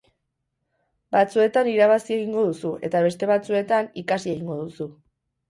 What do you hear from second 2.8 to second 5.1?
eta beste batzuetan ikasi egingo duzu.